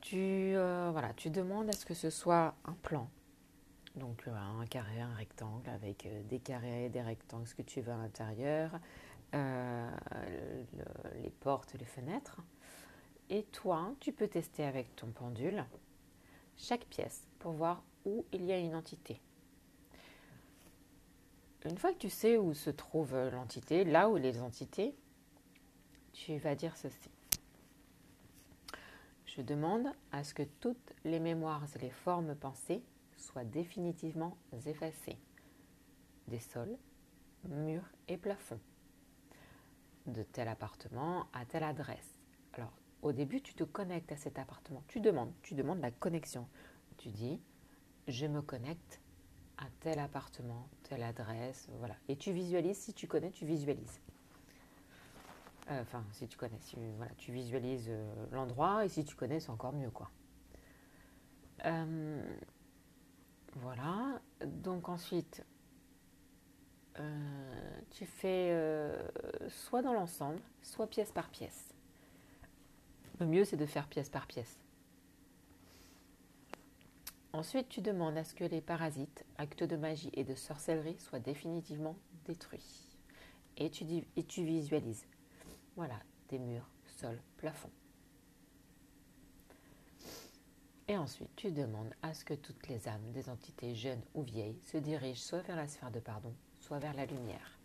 tu, 0.00 0.16
euh, 0.16 0.90
voilà, 0.92 1.12
tu 1.14 1.30
demandes 1.30 1.68
à 1.68 1.72
ce 1.72 1.84
que 1.84 1.94
ce 1.94 2.10
soit 2.10 2.54
un 2.64 2.74
plan. 2.74 3.08
Donc 3.96 4.28
euh, 4.28 4.34
un 4.34 4.66
carré, 4.66 5.00
un 5.00 5.14
rectangle 5.14 5.68
avec 5.70 6.06
euh, 6.06 6.22
des 6.24 6.38
carrés, 6.38 6.88
des 6.88 7.02
rectangles, 7.02 7.48
ce 7.48 7.54
que 7.54 7.62
tu 7.62 7.80
veux 7.80 7.92
à 7.92 7.96
l'intérieur, 7.96 8.78
les 9.32 11.30
portes, 11.40 11.74
les 11.78 11.84
fenêtres. 11.84 12.40
Et 13.28 13.44
toi, 13.44 13.92
tu 14.00 14.12
peux 14.12 14.26
tester 14.26 14.64
avec 14.64 14.94
ton 14.96 15.08
pendule 15.08 15.64
chaque 16.56 16.84
pièce 16.86 17.22
pour 17.38 17.52
voir 17.52 17.82
où 18.04 18.24
il 18.32 18.44
y 18.44 18.52
a 18.52 18.58
une 18.58 18.74
entité. 18.74 19.20
Une 21.66 21.76
fois 21.76 21.92
que 21.92 21.98
tu 21.98 22.08
sais 22.08 22.38
où 22.38 22.54
se 22.54 22.70
trouve 22.70 23.14
l'entité, 23.14 23.84
là 23.84 24.08
où 24.08 24.16
les 24.16 24.40
entités, 24.40 24.96
tu 26.12 26.38
vas 26.38 26.54
dire 26.54 26.76
ceci. 26.76 27.10
Je 29.26 29.42
demande 29.42 29.86
à 30.10 30.24
ce 30.24 30.34
que 30.34 30.42
toutes 30.42 30.94
les 31.04 31.20
mémoires 31.20 31.64
et 31.76 31.78
les 31.78 31.90
formes 31.90 32.34
pensées 32.34 32.82
soient 33.16 33.44
définitivement 33.44 34.36
effacées 34.66 35.18
des 36.28 36.38
sols, 36.38 36.76
murs 37.44 37.88
et 38.08 38.16
plafonds, 38.16 38.60
de 40.06 40.22
tel 40.22 40.48
appartement 40.48 41.26
à 41.32 41.44
telle 41.44 41.64
adresse. 41.64 42.16
Alors, 42.54 42.72
au 43.02 43.12
début, 43.12 43.40
tu 43.42 43.54
te 43.54 43.64
connectes 43.64 44.12
à 44.12 44.16
cet 44.16 44.38
appartement. 44.38 44.82
Tu 44.88 45.00
demandes, 45.00 45.32
tu 45.42 45.54
demandes 45.54 45.80
la 45.80 45.90
connexion. 45.90 46.48
Tu 46.96 47.08
dis, 47.08 47.40
je 48.08 48.26
me 48.26 48.42
connecte 48.42 49.00
à 49.60 49.66
tel 49.80 49.98
appartement, 49.98 50.68
telle 50.84 51.02
adresse, 51.02 51.68
voilà. 51.78 51.94
Et 52.08 52.16
tu 52.16 52.32
visualises, 52.32 52.78
si 52.78 52.94
tu 52.94 53.06
connais, 53.06 53.30
tu 53.30 53.44
visualises. 53.44 54.00
Euh, 55.70 55.82
enfin, 55.82 56.04
si 56.12 56.26
tu 56.26 56.36
connais, 56.36 56.58
voilà, 56.96 57.12
tu 57.16 57.30
visualises 57.30 57.88
euh, 57.90 58.26
l'endroit 58.32 58.84
et 58.84 58.88
si 58.88 59.04
tu 59.04 59.14
connais, 59.14 59.38
c'est 59.38 59.50
encore 59.50 59.72
mieux, 59.72 59.90
quoi. 59.90 60.10
Euh, 61.66 62.22
voilà. 63.56 64.20
Donc 64.44 64.88
ensuite, 64.88 65.44
tu 67.90 68.04
fais 68.04 68.54
soit 69.48 69.80
dans 69.80 69.94
l'ensemble, 69.94 70.38
soit 70.62 70.86
pièce 70.86 71.12
par 71.12 71.30
pièce. 71.30 71.74
Le 73.20 73.26
mieux, 73.26 73.44
c'est 73.44 73.56
de 73.56 73.64
faire 73.64 73.86
pièce 73.86 74.10
par 74.10 74.26
pièce. 74.26 74.59
Ensuite, 77.32 77.68
tu 77.68 77.80
demandes 77.80 78.16
à 78.16 78.24
ce 78.24 78.34
que 78.34 78.42
les 78.42 78.60
parasites, 78.60 79.24
actes 79.38 79.62
de 79.62 79.76
magie 79.76 80.10
et 80.14 80.24
de 80.24 80.34
sorcellerie 80.34 80.98
soient 80.98 81.20
définitivement 81.20 81.96
détruits. 82.24 82.88
Et 83.56 83.70
tu, 83.70 84.44
visualises. 84.44 85.06
Voilà, 85.76 86.00
des 86.28 86.38
murs, 86.38 86.68
sol, 86.86 87.20
plafond. 87.36 87.70
Et 90.88 90.96
ensuite, 90.96 91.30
tu 91.36 91.52
demandes 91.52 91.94
à 92.02 92.14
ce 92.14 92.24
que 92.24 92.34
toutes 92.34 92.66
les 92.66 92.88
âmes 92.88 93.12
des 93.12 93.28
entités 93.28 93.76
jeunes 93.76 94.02
ou 94.14 94.22
vieilles 94.22 94.58
se 94.64 94.78
dirigent 94.78 95.20
soit 95.20 95.42
vers 95.42 95.56
la 95.56 95.68
sphère 95.68 95.92
de 95.92 96.00
pardon, 96.00 96.34
soit 96.58 96.80
vers 96.80 96.94
la 96.94 97.06
lumière. 97.06 97.58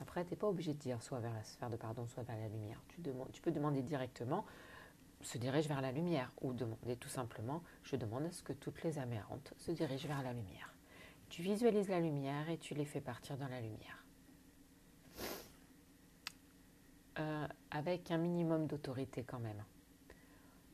Après, 0.00 0.24
tu 0.24 0.30
n'es 0.30 0.36
pas 0.36 0.46
obligé 0.46 0.74
de 0.74 0.78
dire 0.78 1.02
soit 1.02 1.18
vers 1.18 1.34
la 1.34 1.42
sphère 1.42 1.70
de 1.70 1.76
pardon, 1.76 2.06
soit 2.06 2.22
vers 2.22 2.38
la 2.38 2.46
lumière. 2.46 2.80
Tu 3.32 3.42
peux 3.42 3.50
demander 3.50 3.82
directement 3.82 4.44
se 5.22 5.38
dirige 5.38 5.68
vers 5.68 5.80
la 5.80 5.92
lumière 5.92 6.32
ou 6.40 6.52
demander 6.52 6.96
tout 6.96 7.08
simplement 7.08 7.62
je 7.82 7.96
demande 7.96 8.24
à 8.24 8.32
ce 8.32 8.42
que 8.42 8.52
toutes 8.52 8.82
les 8.82 8.98
âmes 8.98 9.14
se 9.56 9.72
dirigent 9.72 10.08
vers 10.08 10.22
la 10.22 10.32
lumière. 10.32 10.74
Tu 11.28 11.42
visualises 11.42 11.88
la 11.88 12.00
lumière 12.00 12.48
et 12.48 12.58
tu 12.58 12.74
les 12.74 12.84
fais 12.84 13.00
partir 13.00 13.36
dans 13.36 13.48
la 13.48 13.60
lumière. 13.60 14.04
Euh, 17.18 17.48
avec 17.70 18.10
un 18.10 18.18
minimum 18.18 18.66
d'autorité 18.66 19.24
quand 19.24 19.40
même. 19.40 19.64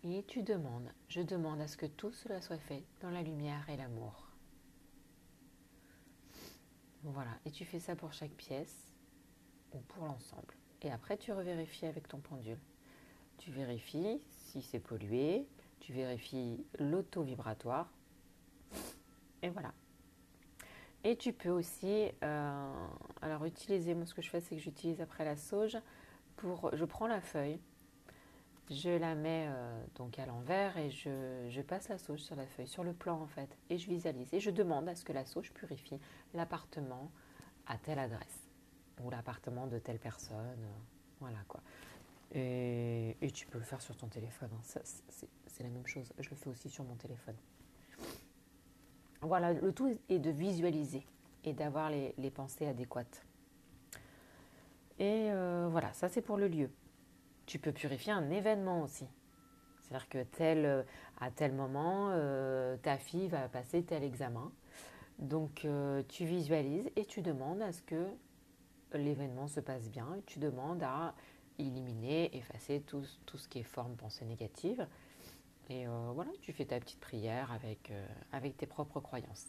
Et 0.02 0.22
tu 0.28 0.42
demandes, 0.42 0.92
je 1.08 1.22
demande 1.22 1.60
à 1.60 1.66
ce 1.66 1.78
que 1.78 1.86
tout 1.86 2.12
cela 2.12 2.42
soit 2.42 2.58
fait 2.58 2.84
dans 3.00 3.10
la 3.10 3.22
lumière 3.22 3.68
et 3.70 3.76
l'amour. 3.76 4.28
Voilà, 7.02 7.30
et 7.46 7.50
tu 7.50 7.64
fais 7.64 7.80
ça 7.80 7.96
pour 7.96 8.12
chaque 8.12 8.32
pièce 8.32 8.94
ou 9.72 9.78
pour 9.78 10.04
l'ensemble. 10.04 10.54
Et 10.82 10.90
après, 10.90 11.16
tu 11.16 11.32
revérifies 11.32 11.86
avec 11.86 12.08
ton 12.08 12.18
pendule. 12.18 12.58
Tu 13.38 13.50
vérifies 13.50 14.20
si 14.54 14.62
c'est 14.62 14.78
pollué, 14.78 15.46
tu 15.80 15.92
vérifies 15.92 16.64
l'auto-vibratoire. 16.78 17.90
Et 19.42 19.50
voilà. 19.50 19.72
Et 21.02 21.16
tu 21.16 21.32
peux 21.32 21.50
aussi, 21.50 22.08
euh, 22.22 22.72
alors 23.20 23.44
utiliser, 23.44 23.94
moi 23.94 24.06
ce 24.06 24.14
que 24.14 24.22
je 24.22 24.30
fais, 24.30 24.40
c'est 24.40 24.54
que 24.54 24.62
j'utilise 24.62 25.00
après 25.00 25.24
la 25.24 25.36
sauge 25.36 25.76
pour, 26.36 26.70
je 26.74 26.84
prends 26.84 27.06
la 27.06 27.20
feuille, 27.20 27.58
je 28.70 28.90
la 28.90 29.14
mets 29.14 29.46
euh, 29.48 29.84
donc 29.96 30.18
à 30.18 30.24
l'envers 30.24 30.78
et 30.78 30.88
je, 30.90 31.60
passe 31.62 31.88
la 31.88 31.98
sauge 31.98 32.20
sur 32.20 32.36
la 32.36 32.46
feuille, 32.46 32.68
sur 32.68 32.84
le 32.84 32.94
plan 32.94 33.20
en 33.20 33.26
fait, 33.26 33.58
et 33.68 33.76
je 33.76 33.90
visualise. 33.90 34.32
Et 34.32 34.40
je 34.40 34.50
demande 34.50 34.88
à 34.88 34.94
ce 34.94 35.04
que 35.04 35.12
la 35.12 35.26
sauge 35.26 35.52
purifie 35.52 35.98
l'appartement 36.32 37.10
à 37.66 37.76
telle 37.76 37.98
adresse 37.98 38.48
ou 39.02 39.10
l'appartement 39.10 39.66
de 39.66 39.78
telle 39.78 39.98
personne. 39.98 40.38
Euh, 40.38 40.78
voilà 41.20 41.40
quoi. 41.48 41.60
Et, 42.32 43.16
tu 43.32 43.46
peux 43.46 43.58
le 43.58 43.64
faire 43.64 43.80
sur 43.80 43.96
ton 43.96 44.08
téléphone. 44.08 44.50
Hein. 44.52 44.80
C'est 45.46 45.62
la 45.62 45.68
même 45.68 45.86
chose. 45.86 46.12
Je 46.18 46.30
le 46.30 46.36
fais 46.36 46.48
aussi 46.48 46.68
sur 46.68 46.84
mon 46.84 46.94
téléphone. 46.96 47.36
Voilà, 49.20 49.52
le 49.52 49.72
tout 49.72 49.90
est 50.08 50.18
de 50.18 50.30
visualiser 50.30 51.06
et 51.44 51.52
d'avoir 51.52 51.90
les, 51.90 52.30
pensées 52.30 52.66
adéquates. 52.66 53.24
Et 54.98 55.30
euh, 55.30 55.68
voilà, 55.70 55.92
ça 55.92 56.08
c'est 56.08 56.22
pour 56.22 56.36
le 56.36 56.48
lieu. 56.48 56.70
Tu 57.46 57.58
peux 57.58 57.72
purifier 57.72 58.12
un 58.12 58.30
événement 58.30 58.82
aussi. 58.82 59.06
C'est-à-dire 59.82 60.08
que 60.08 60.22
tel, 60.22 60.84
à 61.20 61.30
tel 61.30 61.52
moment, 61.52 62.08
euh, 62.10 62.76
ta 62.78 62.96
fille 62.96 63.28
va 63.28 63.48
passer 63.48 63.82
tel 63.82 64.02
examen. 64.02 64.50
Donc 65.18 65.64
euh, 65.64 66.02
tu 66.08 66.24
visualises 66.24 66.90
et 66.96 67.04
tu 67.04 67.22
demandes 67.22 67.62
à 67.62 67.72
ce 67.72 67.82
que 67.82 68.06
l'événement 68.92 69.46
se 69.46 69.60
passe 69.60 69.90
bien. 69.90 70.08
Tu 70.26 70.38
demandes 70.38 70.82
à 70.82 71.14
éliminer, 71.58 72.36
effacer 72.36 72.80
tout, 72.80 73.04
ce 73.04 73.48
qui 73.48 73.60
est 73.60 73.64
forme 73.64 73.96
pensée 73.96 74.24
négative. 74.24 74.86
Et 75.70 75.86
euh, 75.86 76.10
voilà, 76.14 76.30
tu 76.42 76.52
fais 76.52 76.66
ta 76.66 76.78
petite 76.78 77.00
prière 77.00 77.50
avec, 77.52 77.92
avec 78.32 78.56
tes 78.56 78.66
propres 78.66 79.00
croyances. 79.00 79.46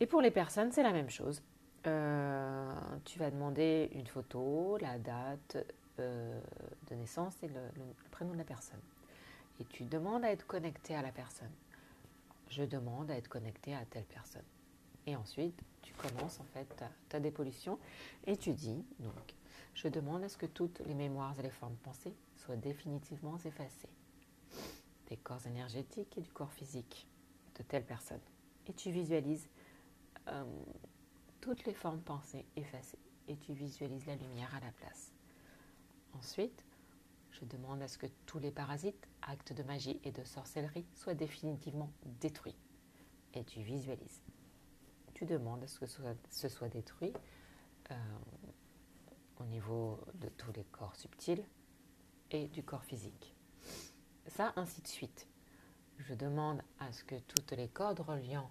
Et 0.00 0.06
pour 0.06 0.22
les 0.22 0.30
personnes, 0.30 0.72
c'est 0.72 0.82
la 0.82 0.92
même 0.92 1.10
chose. 1.10 1.42
Euh, 1.86 2.74
tu 3.04 3.18
vas 3.18 3.30
demander 3.30 3.90
une 3.94 4.06
photo, 4.06 4.76
la 4.80 4.98
date 4.98 5.58
euh, 5.98 6.40
de 6.90 6.94
naissance 6.94 7.42
et 7.42 7.48
le, 7.48 7.60
prénom 8.10 8.32
de 8.32 8.38
la 8.38 8.44
personne. 8.44 8.80
Et 9.60 9.64
tu 9.64 9.84
demandes 9.84 10.24
à 10.24 10.30
être 10.30 10.46
connecté 10.46 10.94
à 10.94 11.02
la 11.02 11.12
personne. 11.12 11.52
Je 12.48 12.64
demande 12.64 13.10
à 13.10 13.16
être 13.16 13.28
connecté 13.28 13.74
à 13.74 13.84
telle 13.84 14.04
personne. 14.04 14.44
Et 15.06 15.16
ensuite, 15.16 15.58
tu 15.82 15.94
commences 15.94 16.40
en 16.40 16.44
fait 16.54 16.64
ta, 16.76 16.90
ta 17.08 17.20
dépollution 17.20 17.78
et 18.26 18.36
tu 18.36 18.52
dis 18.52 18.84
donc, 18.98 19.34
je 19.82 19.88
demande 19.88 20.22
à 20.22 20.28
ce 20.28 20.36
que 20.36 20.46
toutes 20.46 20.80
les 20.80 20.94
mémoires 20.94 21.38
et 21.38 21.42
les 21.42 21.50
formes 21.50 21.76
pensées 21.76 22.14
soient 22.36 22.56
définitivement 22.56 23.38
effacées 23.38 23.88
des 25.08 25.16
corps 25.16 25.46
énergétiques 25.46 26.18
et 26.18 26.20
du 26.20 26.30
corps 26.30 26.52
physique 26.52 27.08
de 27.56 27.62
telle 27.62 27.86
personne. 27.86 28.20
Et 28.66 28.74
tu 28.74 28.90
visualises 28.90 29.48
euh, 30.28 30.44
toutes 31.40 31.64
les 31.64 31.72
formes 31.72 32.00
pensées 32.00 32.44
effacées 32.56 32.98
et 33.26 33.36
tu 33.38 33.54
visualises 33.54 34.06
la 34.06 34.16
lumière 34.16 34.54
à 34.54 34.60
la 34.60 34.70
place. 34.72 35.12
Ensuite, 36.12 36.64
je 37.30 37.46
demande 37.46 37.80
à 37.80 37.88
ce 37.88 37.96
que 37.96 38.06
tous 38.26 38.38
les 38.38 38.50
parasites, 38.50 39.08
actes 39.22 39.54
de 39.54 39.62
magie 39.62 39.98
et 40.04 40.12
de 40.12 40.24
sorcellerie 40.24 40.86
soient 40.94 41.14
définitivement 41.14 41.90
détruits 42.20 42.56
et 43.32 43.44
tu 43.44 43.62
visualises. 43.62 44.20
Tu 45.14 45.24
demandes 45.24 45.62
à 45.62 45.66
ce 45.66 45.78
que 45.78 45.86
ce 45.86 46.48
soit, 46.48 46.68
détruit 46.68 47.12
euh, 47.90 47.94
au 49.40 49.44
niveau 49.44 49.98
de 50.14 50.28
tous 50.28 50.52
les 50.52 50.64
corps 50.64 50.96
subtils 50.96 51.44
et 52.30 52.48
du 52.48 52.62
corps 52.62 52.84
physique. 52.84 53.34
Ça, 54.26 54.52
ainsi 54.56 54.82
de 54.82 54.88
suite. 54.88 55.26
Je 55.98 56.14
demande 56.14 56.62
à 56.78 56.92
ce 56.92 57.04
que 57.04 57.18
toutes 57.20 57.52
les 57.52 57.68
cordes 57.68 58.00
reliant 58.00 58.50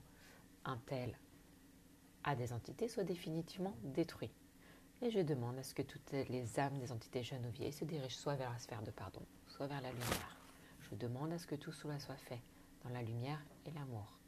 un 0.65 0.77
tel 0.85 1.17
à 2.23 2.35
des 2.35 2.53
entités 2.53 2.87
soit 2.87 3.03
définitivement 3.03 3.75
détruit. 3.83 4.31
Et 5.01 5.09
je 5.09 5.19
demande 5.19 5.57
à 5.57 5.63
ce 5.63 5.73
que 5.73 5.81
toutes 5.81 6.11
les 6.11 6.59
âmes 6.59 6.77
des 6.77 6.91
entités 6.91 7.23
jeunes 7.23 7.45
ou 7.45 7.51
vieilles 7.51 7.71
se 7.71 7.85
dirigent 7.85 8.17
soit 8.17 8.35
vers 8.35 8.51
la 8.51 8.59
sphère 8.59 8.83
de 8.83 8.91
pardon, 8.91 9.21
soit 9.47 9.67
vers 9.67 9.81
la 9.81 9.91
lumière. 9.91 10.37
Je 10.81 10.95
demande 10.95 11.31
à 11.31 11.37
ce 11.37 11.47
que 11.47 11.55
tout 11.55 11.71
cela 11.71 11.99
soit 11.99 12.17
fait 12.17 12.41
dans 12.83 12.89
la 12.89 13.01
lumière 13.01 13.41
et 13.65 13.71
l'amour. 13.71 14.19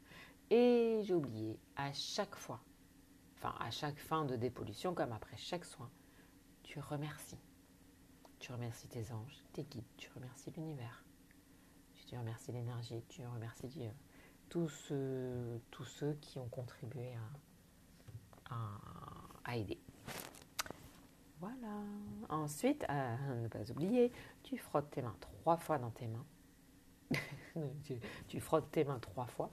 Et 0.50 1.02
j'ai 1.04 1.14
oublié, 1.14 1.58
à 1.76 1.92
chaque 1.92 2.34
fois, 2.34 2.60
enfin 3.36 3.54
à 3.60 3.70
chaque 3.70 3.98
fin 3.98 4.24
de 4.24 4.36
dépollution, 4.36 4.94
comme 4.94 5.12
après 5.12 5.36
chaque 5.36 5.64
soin, 5.64 5.90
tu 6.72 6.80
remercies. 6.80 7.36
Tu 8.38 8.50
remercies 8.50 8.88
tes 8.88 9.12
anges, 9.12 9.44
tes 9.52 9.62
guides, 9.62 9.84
tu 9.98 10.08
remercies 10.14 10.50
l'univers. 10.56 11.04
Tu 12.06 12.16
remercies 12.16 12.50
l'énergie, 12.50 13.04
tu 13.10 13.26
remercies 13.26 13.68
Dieu. 13.68 13.90
Tous 14.48 14.70
ceux, 14.70 15.60
tous 15.70 15.84
ceux 15.84 16.14
qui 16.14 16.38
ont 16.38 16.48
contribué 16.48 17.12
à, 18.48 19.54
aider. 19.54 19.78
Voilà. 21.40 21.82
Ensuite, 22.30 22.86
ne 22.88 23.48
pas 23.48 23.70
oublier, 23.70 24.10
tu 24.42 24.56
frottes 24.56 24.90
tes 24.90 25.02
mains 25.02 25.16
trois 25.20 25.58
fois 25.58 25.78
dans 25.78 25.90
tes 25.90 26.06
mains. 26.06 26.26
tu, 28.28 28.40
frottes 28.40 28.70
tes 28.70 28.84
mains 28.84 28.98
trois 28.98 29.26
fois. 29.26 29.52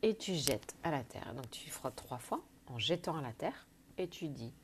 Et 0.00 0.16
tu 0.16 0.34
jettes 0.34 0.74
à 0.82 0.90
la 0.90 1.04
terre. 1.04 1.34
Donc 1.34 1.50
tu 1.50 1.68
frottes 1.68 1.96
trois 1.96 2.18
fois 2.18 2.42
en 2.68 2.78
jetant 2.78 3.18
à 3.18 3.20
la 3.20 3.34
terre. 3.34 3.66
Et 3.98 4.08
tu 4.08 4.28
dis, 4.28 4.54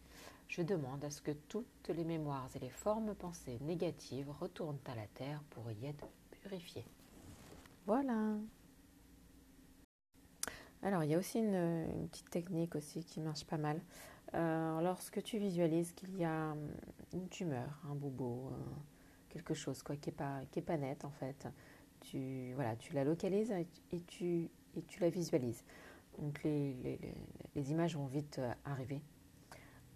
je 0.48 0.62
demande 0.62 1.04
à 1.04 1.10
ce 1.10 1.20
que 1.20 1.30
toutes 1.30 1.88
les 1.88 2.04
mémoires 2.04 2.48
et 2.56 2.58
les 2.58 2.70
formes 2.70 3.14
pensées 3.14 3.58
négatives 3.60 4.30
retournent 4.30 4.78
à 4.86 4.94
la 4.94 5.06
terre 5.08 5.42
pour 5.50 5.70
y 5.70 5.86
être 5.86 6.06
purifiées. 6.42 6.86
Voilà. 7.86 8.36
Alors, 10.82 11.04
il 11.04 11.10
y 11.10 11.14
a 11.14 11.18
aussi 11.18 11.38
une, 11.38 12.08
petite 12.10 12.30
technique 12.30 12.74
aussi 12.74 13.04
qui 13.04 13.20
marche 13.20 13.44
pas 13.44 13.58
mal. 13.58 13.80
Euh, 14.34 14.80
lorsque 14.80 15.22
tu 15.22 15.38
visualises 15.38 15.92
qu'il 15.92 16.16
y 16.16 16.24
a 16.24 16.52
hum, 16.52 16.70
une 17.12 17.28
tumeur, 17.28 17.80
un 17.90 17.94
bobo, 17.94 18.52
quelque 19.28 19.54
chose 19.54 19.82
quoi, 19.82 19.96
qui 19.96 20.10
n'est 20.10 20.16
pas, 20.16 20.40
pas 20.66 20.76
net 20.76 21.04
en 21.04 21.10
fait, 21.10 21.46
tu, 22.00 22.52
voilà, 22.54 22.76
tu 22.76 22.92
la 22.92 23.04
localises 23.04 23.52
et 23.92 24.00
tu, 24.06 24.48
et 24.76 24.82
tu 24.82 25.00
la 25.00 25.10
visualises. 25.10 25.64
Donc 26.18 26.42
les, 26.42 26.74
les, 26.74 26.98
les 27.54 27.70
images 27.70 27.96
vont 27.96 28.06
vite 28.06 28.38
euh, 28.38 28.52
arriver. 28.64 29.00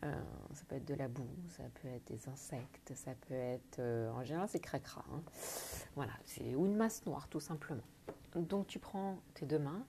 Euh, 0.04 0.22
ça 0.52 0.64
peut 0.66 0.76
être 0.76 0.84
de 0.84 0.94
la 0.94 1.06
boue, 1.08 1.28
ça 1.48 1.62
peut 1.80 1.88
être 1.88 2.06
des 2.08 2.28
insectes, 2.28 2.92
ça 2.94 3.12
peut 3.28 3.34
être... 3.34 3.80
en 3.80 4.24
général, 4.24 4.48
c'est 4.48 4.58
cracra. 4.58 5.04
Hein. 5.12 5.22
Voilà, 5.94 6.12
c'est, 6.24 6.54
ou 6.54 6.66
une 6.66 6.74
masse 6.74 7.06
noire, 7.06 7.28
tout 7.28 7.40
simplement. 7.40 7.84
Donc 8.34 8.66
tu 8.66 8.78
prends 8.78 9.18
tes 9.34 9.46
deux 9.46 9.58
mains 9.58 9.84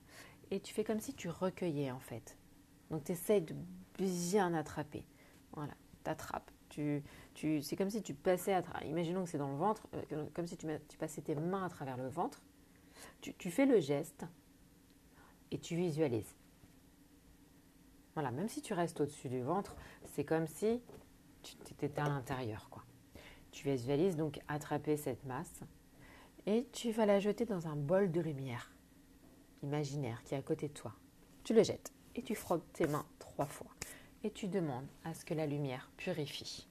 et 0.50 0.60
tu 0.60 0.74
fais 0.74 0.84
comme 0.84 1.00
si 1.00 1.14
tu 1.14 1.28
recueillais 1.28 1.90
en 1.90 1.98
fait. 1.98 2.36
Donc 2.90 3.04
tu 3.04 3.12
essaies 3.12 3.40
de 3.40 3.54
bien 3.98 4.54
attraper. 4.54 5.04
Voilà, 5.52 5.72
tu 6.04 6.10
attrapes, 6.10 6.50
Tu, 6.68 7.02
tu, 7.34 7.62
c'est 7.62 7.76
comme 7.76 7.90
si 7.90 8.02
tu 8.02 8.14
passais 8.14 8.52
à 8.52 8.62
travers, 8.62 8.86
imaginons 8.88 9.24
que 9.24 9.30
c'est 9.30 9.38
dans 9.38 9.50
le 9.50 9.56
ventre, 9.56 9.86
euh, 10.12 10.26
comme 10.34 10.46
si 10.46 10.56
tu, 10.56 10.66
tu, 10.88 10.98
passais 10.98 11.22
tes 11.22 11.34
mains 11.34 11.64
à 11.64 11.68
travers 11.68 11.96
le 11.96 12.08
ventre. 12.08 12.42
Tu, 13.20 13.34
tu 13.34 13.50
fais 13.50 13.66
le 13.66 13.80
geste 13.80 14.24
et 15.50 15.58
tu 15.58 15.76
visualises. 15.76 16.34
Voilà, 18.14 18.30
même 18.30 18.48
si 18.48 18.62
tu 18.62 18.74
restes 18.74 19.00
au-dessus 19.00 19.28
du 19.28 19.42
ventre, 19.42 19.76
c'est 20.04 20.24
comme 20.24 20.46
si 20.46 20.80
tu 21.42 21.56
étais 21.82 22.00
à 22.00 22.08
l'intérieur. 22.08 22.68
quoi. 22.70 22.84
Tu 23.50 23.68
visualises 23.68 24.16
donc 24.16 24.40
attraper 24.48 24.96
cette 24.96 25.24
masse 25.24 25.60
et 26.46 26.66
tu 26.72 26.92
vas 26.92 27.06
la 27.06 27.20
jeter 27.20 27.44
dans 27.44 27.68
un 27.68 27.76
bol 27.76 28.10
de 28.10 28.20
lumière 28.20 28.70
imaginaire 29.62 30.22
qui 30.24 30.34
est 30.34 30.38
à 30.38 30.42
côté 30.42 30.68
de 30.68 30.72
toi. 30.72 30.92
Tu 31.42 31.54
le 31.54 31.62
jettes 31.62 31.92
et 32.14 32.22
tu 32.22 32.34
frottes 32.34 32.70
tes 32.72 32.86
mains 32.86 33.06
trois 33.18 33.46
fois 33.46 33.70
et 34.22 34.30
tu 34.30 34.46
demandes 34.46 34.86
à 35.04 35.14
ce 35.14 35.24
que 35.24 35.34
la 35.34 35.46
lumière 35.46 35.90
purifie. 35.96 36.68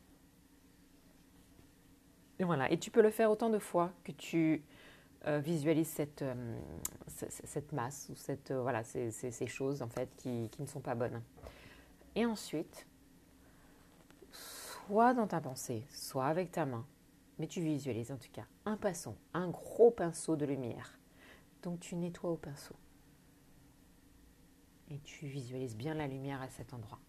Et 2.40 2.44
voilà, 2.44 2.72
et 2.72 2.80
tu 2.80 2.90
peux 2.92 3.02
le 3.02 3.12
faire 3.12 3.30
autant 3.30 3.50
de 3.50 3.60
fois 3.60 3.94
que 4.04 4.12
tu 4.12 4.64
euh, 5.26 5.40
visualises 5.40 5.88
cette, 5.88 6.22
euh, 6.22 6.60
cette, 7.08 7.72
masse 7.72 8.10
ou 8.10 8.16
cette, 8.16 8.52
euh, 8.52 8.62
voilà, 8.62 8.84
ces, 8.84 9.10
ces, 9.12 9.48
choses 9.48 9.82
en 9.82 9.88
fait 9.88 10.10
qui, 10.18 10.50
qui 10.52 10.62
ne 10.62 10.68
sont 10.68 10.82
pas 10.82 10.96
bonnes. 10.96 11.22
Et 12.16 12.26
ensuite, 12.26 12.86
soit 14.32 15.14
dans 15.14 15.28
ta 15.28 15.40
pensée, 15.40 15.86
soit 15.92 16.26
avec 16.26 16.52
ta 16.52 16.66
main, 16.66 16.86
mais 17.40 17.48
tu 17.48 17.62
visualises 17.62 18.12
en 18.12 18.18
tout 18.18 18.32
cas 18.34 18.46
un 18.66 18.76
pinceau, 18.76 19.16
un 19.34 19.50
gros 19.50 19.92
pinceau 19.92 20.36
de 20.36 20.46
lumière. 20.46 21.00
Donc 21.62 21.80
tu 21.80 21.96
nettoies 21.96 22.32
au 22.32 22.38
pinceau. 22.38 22.76
Et 24.90 25.00
tu 25.00 25.28
visualises 25.28 25.78
bien 25.78 25.94
la 25.94 26.08
lumière 26.08 26.42
à 26.42 26.50
cet 26.50 26.74
endroit. 26.74 27.00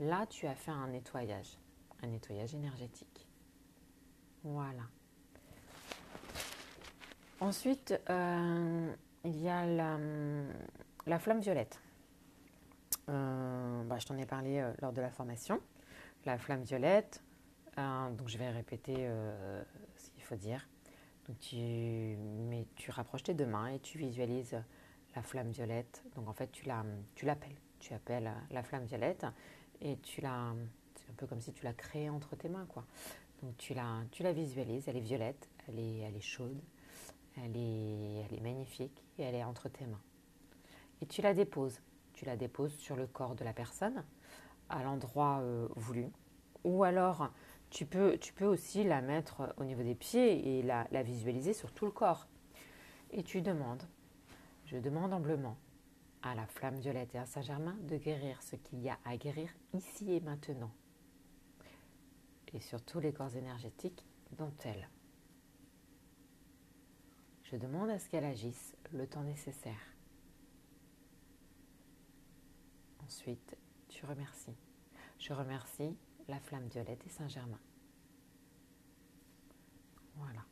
Là, 0.00 0.26
tu 0.26 0.46
as 0.46 0.54
fait 0.54 0.72
un 0.72 0.88
nettoyage, 0.88 1.58
un 2.02 2.08
nettoyage 2.08 2.54
énergétique. 2.54 3.28
Voilà. 4.42 4.82
Ensuite, 7.40 7.94
euh, 8.08 8.94
il 9.24 9.42
y 9.42 9.48
a 9.48 9.66
la, 9.66 11.18
flamme 11.18 11.40
violette. 11.40 11.80
Euh, 13.10 13.84
bah, 13.84 13.98
je 13.98 14.06
t'en 14.06 14.16
ai 14.16 14.24
parlé 14.24 14.58
euh, 14.58 14.72
lors 14.80 14.92
de 14.92 15.02
la 15.02 15.10
formation. 15.10 15.60
La 16.24 16.38
flamme 16.38 16.62
violette, 16.62 17.22
donc 17.76 18.26
je 18.26 18.36
vais 18.36 18.50
répéter 18.50 19.08
ce 19.94 20.10
qu'il 20.10 20.24
faut 20.24 20.34
dire. 20.34 20.66
Donc 21.28 21.38
tu, 21.38 21.56
mais 21.56 22.66
tu 22.74 22.90
rapproches 22.90 23.22
tes 23.22 23.34
deux 23.34 23.46
mains 23.46 23.68
et 23.68 23.78
tu 23.78 23.96
visualises 23.96 24.60
la 25.14 25.22
flamme 25.22 25.50
violette. 25.50 26.02
Donc 26.16 26.28
en 26.28 26.32
fait, 26.32 26.50
tu 26.50 26.66
l'appelles. 26.66 27.54
Tu, 27.78 27.88
tu 27.88 27.94
appelles 27.94 28.32
la 28.50 28.62
flamme 28.64 28.86
violette 28.86 29.24
et 29.80 29.98
tu 29.98 30.20
la. 30.20 30.52
C'est 30.96 31.10
un 31.12 31.14
peu 31.16 31.28
comme 31.28 31.40
si 31.40 31.52
tu 31.52 31.64
la 31.64 31.74
créais 31.74 32.08
entre 32.08 32.34
tes 32.34 32.48
mains, 32.48 32.66
quoi. 32.66 32.84
Donc 33.42 33.56
tu 33.56 33.72
la, 33.72 34.02
tu 34.10 34.24
la 34.24 34.32
visualises, 34.32 34.88
elle 34.88 34.96
est 34.96 35.00
violette, 35.00 35.48
elle 35.68 35.78
est, 35.78 35.98
elle 35.98 36.16
est 36.16 36.20
chaude, 36.20 36.58
elle 37.36 37.56
est, 37.56 38.40
magnifique 38.40 39.04
et 39.18 39.22
elle 39.22 39.34
est 39.34 39.44
entre 39.44 39.68
tes 39.68 39.86
mains. 39.86 40.00
Et 41.00 41.06
tu 41.06 41.22
la 41.22 41.34
déposes. 41.34 41.80
Tu 42.14 42.24
la 42.24 42.36
déposes 42.36 42.74
sur 42.74 42.96
le 42.96 43.06
corps 43.06 43.34
de 43.34 43.44
la 43.44 43.52
personne, 43.52 44.02
à 44.70 44.82
l'endroit 44.82 45.40
euh, 45.40 45.68
voulu. 45.76 46.10
Ou 46.64 46.82
alors, 46.82 47.30
tu 47.68 47.84
peux, 47.84 48.16
tu 48.18 48.32
peux 48.32 48.46
aussi 48.46 48.84
la 48.84 49.02
mettre 49.02 49.54
au 49.58 49.64
niveau 49.64 49.82
des 49.82 49.94
pieds 49.94 50.58
et 50.58 50.62
la, 50.62 50.86
la 50.90 51.02
visualiser 51.02 51.52
sur 51.52 51.72
tout 51.72 51.84
le 51.84 51.90
corps. 51.90 52.26
Et 53.10 53.22
tu 53.22 53.42
demandes, 53.42 53.82
je 54.64 54.78
demande 54.78 55.12
humblement 55.12 55.56
à 56.22 56.34
la 56.34 56.46
flamme 56.46 56.78
violette 56.78 57.14
et 57.14 57.18
à 57.18 57.26
Saint-Germain 57.26 57.76
de 57.82 57.96
guérir 57.96 58.42
ce 58.42 58.56
qu'il 58.56 58.80
y 58.80 58.88
a 58.88 58.98
à 59.04 59.16
guérir 59.16 59.50
ici 59.74 60.12
et 60.12 60.20
maintenant. 60.20 60.72
Et 62.54 62.60
sur 62.60 62.82
tous 62.82 63.00
les 63.00 63.12
corps 63.12 63.36
énergétiques 63.36 64.04
dont 64.32 64.52
elle. 64.64 64.88
Je 67.50 67.56
demande 67.56 67.90
à 67.90 67.98
ce 68.00 68.08
qu'elle 68.08 68.24
agisse 68.24 68.74
le 68.92 69.06
temps 69.06 69.22
nécessaire. 69.22 69.94
Ensuite, 73.04 73.56
tu 73.88 74.04
remercies. 74.04 74.56
Je 75.20 75.32
remercie 75.32 75.96
la 76.26 76.40
flamme 76.40 76.66
violette 76.66 77.06
et 77.06 77.08
Saint-Germain. 77.08 77.60
Voilà. 80.16 80.44